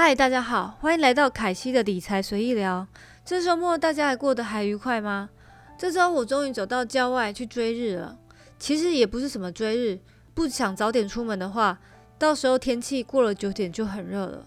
[0.00, 2.86] 嗨，大家好，欢迎来到凯西的理财随意聊。
[3.24, 5.28] 这周末大家还过得还愉快吗？
[5.76, 8.16] 这周我终于走到郊外去追日了。
[8.60, 9.98] 其实也不是什么追日，
[10.34, 11.80] 不想早点出门的话，
[12.16, 14.46] 到时候天气过了九点就很热了。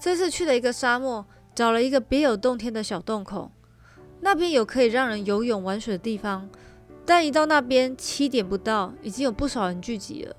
[0.00, 1.26] 这次去了一个沙漠，
[1.56, 3.50] 找了一个别有洞天的小洞口，
[4.20, 6.48] 那边有可以让人游泳玩水的地方，
[7.04, 10.36] 但一到那边七点不到，已经有不少人聚集了。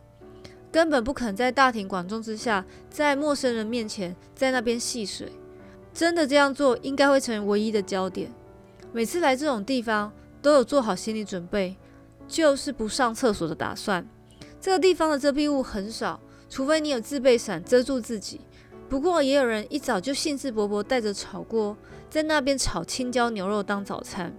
[0.72, 5.32] 根本不肯在大庭广众之下，在陌生人面前在那边戏水。
[5.94, 8.32] 真的这样做，应该会成为唯一的焦点。
[8.94, 10.12] 每次来这种地方，
[10.42, 11.76] 都有做好心理准备，
[12.28, 14.08] 就是不上厕所的打算。
[14.62, 16.20] 这个地方的遮蔽物很少，
[16.50, 18.42] 除非你有自备伞遮住自己。
[18.88, 21.76] 不过也有人一早就兴致勃勃带着炒锅，
[22.10, 24.34] 在那边炒青椒牛肉当早餐，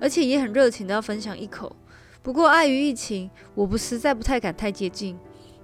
[0.00, 1.74] 而且也很热情的要分享一口。
[2.22, 5.18] 不过碍于疫情，我不实在不太敢太接近。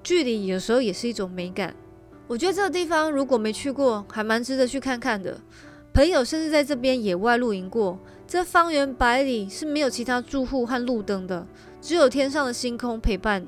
[0.07, 1.75] 距离有时候也是一种美感。
[2.29, 5.37] 我觉得这个地方如果没去过，还蛮值得去看看的。
[5.93, 7.99] 朋友甚至在这边野外露营过。
[8.25, 11.45] 这方圆百里是没有其他住户和路灯的，
[11.81, 13.45] 只有天上的星空陪伴，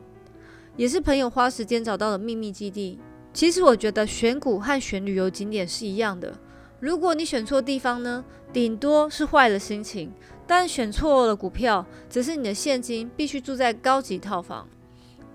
[0.77, 2.99] 也是朋友花时间找到的秘密基地。
[3.33, 6.37] 其实我觉得选股和选旅游景点是一样的。
[6.81, 10.09] 如果你选错地方呢，顶多是坏了心情；
[10.45, 14.67] 但选错了股票，则是你的现金必须住在高级套房。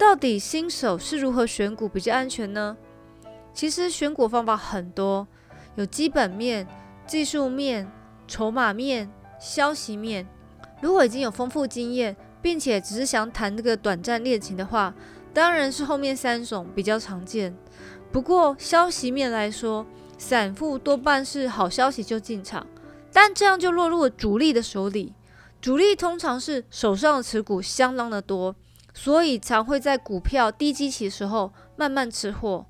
[0.04, 2.76] 到底新手是如何选股比较安全呢？
[3.54, 5.26] 其实选股方法很多，
[5.76, 6.68] 有基本面、
[7.08, 7.90] 技术面、
[8.28, 10.28] 筹码面、消息面。
[10.82, 14.94] 如果已经有丰富经验，并且只是想谈这个短暂恋情的话，
[15.34, 17.56] 当然是后面三种比较常见。
[18.12, 19.86] 不过消息面来说，
[20.17, 22.67] 散户多半是好消息就进场，
[23.14, 25.14] 但这样就落入了主力的手里。
[25.62, 28.54] 主力通常是手上的持股相当的多。
[28.94, 32.66] 所以常会在股票低基期时候慢慢吃货，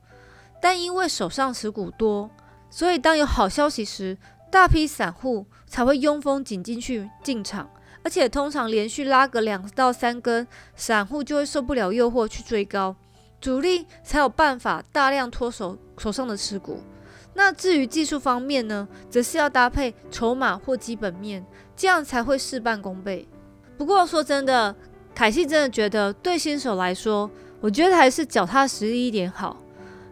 [0.61, 2.29] 但因为手上持股多，
[2.69, 4.17] 所以当有好消息时，
[4.49, 7.69] 大批散户才会拥蜂挤进去进场，
[8.03, 12.95] 而且通常连续拉个两到三根，散户就会受不了诱惑去追高，
[13.41, 16.79] 主力才有办法大量脱手手上的持股。
[17.33, 21.45] 那至于技术方面呢，则是要搭配筹码或基本面，
[21.75, 23.27] 这样才会事半功倍。
[23.77, 24.73] 不过说真的。
[25.15, 27.29] 凯西真的觉得，对新手来说，
[27.61, 29.57] 我觉得还是脚踏实地一点好，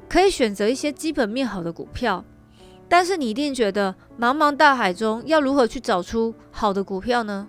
[0.07, 2.23] 可以选择一些基本面好的股票。
[2.87, 7.47] 但是你一定觉得，茫茫大海中要如何去找出好的股票呢？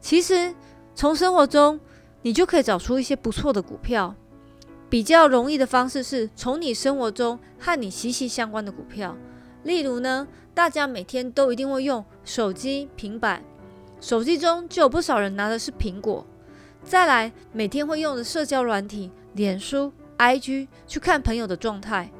[0.00, 0.54] 其实
[0.94, 1.80] 从生活中，
[2.22, 4.14] 你就可以找出一些不错的股票。
[4.88, 9.16] 比较容易的方式是从你生活中和你息息相关的股票。
[9.64, 13.42] 例如呢，大家每天都一定会用手机、平板，
[14.00, 16.24] 手机中就有不少人拿的是苹果。
[16.84, 22.10] 再来，每天会用的社交软体，脸书、IG 去看朋友的状态。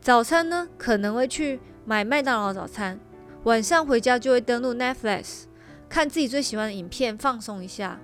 [0.00, 2.98] 早餐呢，可能会去买麦当劳早餐。
[3.44, 5.44] 晚上回家就会登录 Netflix，
[5.88, 8.00] 看自己最喜欢的影片，放松一下。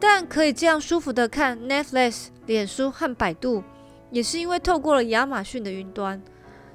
[0.00, 3.62] 但可以这样舒服的看 Netflix、脸书和百度，
[4.10, 6.20] 也是因为透过了亚马逊的云端。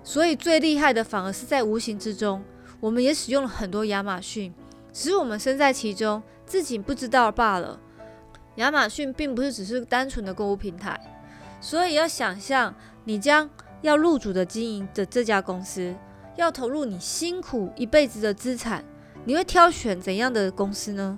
[0.02, 2.42] 所以最厉害的反而是在无形之中，
[2.80, 4.54] 我们也使用了很多亚马逊，
[4.94, 7.78] 只是我们身在其中，自己不知道罢了。
[8.56, 11.00] 亚马逊并不是只是单纯的购物平台，
[11.62, 13.50] 所以要想象你将
[13.82, 15.96] 要入主的经营的这家公司，
[16.36, 18.84] 要投入你辛苦一辈子的资产，
[19.24, 21.18] 你会挑选怎样的公司呢？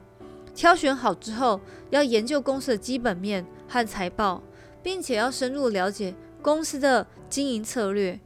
[0.54, 1.60] 挑选好之后，
[1.90, 4.44] 要研究公司的基本面和财报，
[4.84, 8.20] 并且要深入了解公司的经营策略、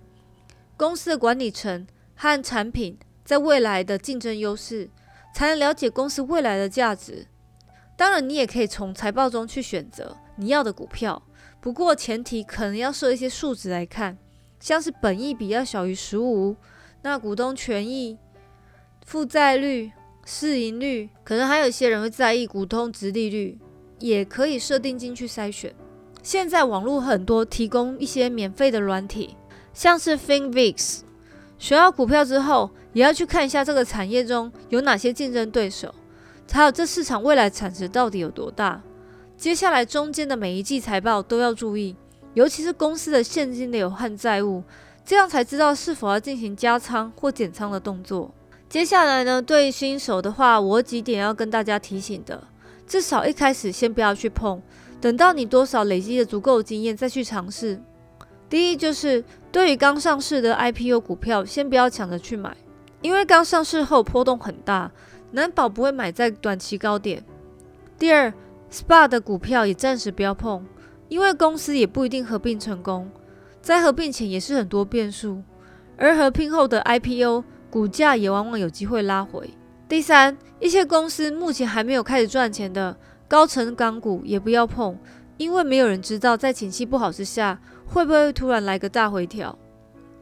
[0.75, 1.85] 公司的管理层
[2.15, 4.89] 和产品在未来的竞争优势，
[5.33, 7.27] 才能了解公司未来的价值。
[7.97, 11.21] 当然，你也可以从财报中去选择你要的股票，
[11.61, 14.17] 不过前提可能要设一些数值来看，
[14.59, 16.55] 像是本益比要小于十五，
[17.03, 18.17] 那股东权益、
[19.05, 19.91] 负债率、
[20.25, 23.57] 市盈率，可能还有一些人会在意股东值利率，
[23.99, 25.73] 也可以设定进去筛选。
[26.21, 29.37] 现在网络很多提供一些免费的软体，
[29.73, 31.01] 像是 FinVix，
[31.57, 35.93] 选好股票之后，也要去看一下这个产业中有哪些竞争对手。
[36.51, 38.81] 还有这市场未来产值到底有多大？
[39.35, 41.93] 接下来中间的每一季财报都要注意，
[42.33, 44.63] 尤其是公司的现金流和债务，
[45.05, 48.33] 这样才知道是否要进行加仓或减仓的动作。
[48.69, 52.41] 接下来呢，对于新手的话，我几点要跟大家提醒的，
[52.87, 54.61] 至少一开始先不要去碰，
[55.01, 57.81] 等到你多少累积的足够经验再去尝试。
[58.49, 59.21] 第一就是
[59.51, 62.55] 对于刚上市的 IPO 股票，先不要抢着去买，
[63.01, 64.89] 因为刚上市后波动很大。
[65.31, 67.23] 难保不会买在短期高点。
[67.97, 68.33] 第二
[68.71, 70.65] ，SPA 的股票也暂时不要碰，
[71.07, 73.09] 因为公司也不一定合并成功，
[73.61, 75.41] 在合并前也是很多变数。
[75.97, 79.49] 而合并后的 IPO 股价也往往有机会拉回。
[79.87, 82.97] 第三，一些公司目前还没有开始赚钱的
[83.27, 84.97] 高成港股也不要碰，
[85.37, 89.57] 因为没有人知道在景气不好之下会不会突然来个大回调。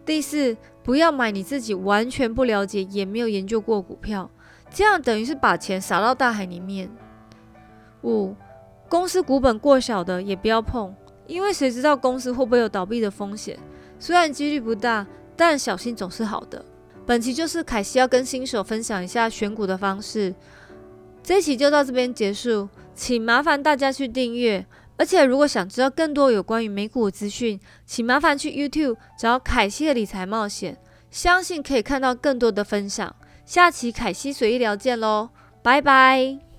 [0.05, 4.29] 第四，不要买你自己完全不了解也没有研究过股票，
[4.73, 6.89] 这样等于是把钱撒到大海里面。
[8.01, 8.35] 五，
[8.89, 10.93] 公司股本过小的也不要碰，
[11.27, 13.57] 因为谁知道公司会不会有倒闭的风险？
[13.99, 15.05] 虽然几率不大，
[15.37, 16.65] 但小心总是好的。
[17.05, 20.33] 本期就是凯西要跟新手分享一下选股的方式，
[21.21, 24.65] 这一期就到这边结束，请麻烦大家去订阅。
[24.95, 30.77] 而且，如果想知道更多有关于美股的资讯，请麻烦去 YouTube 找凯西的理财冒险，
[31.09, 33.15] 相信可以看到更多的分享。
[33.45, 35.29] 下期凯西随意聊见喽，
[35.61, 36.52] 拜拜。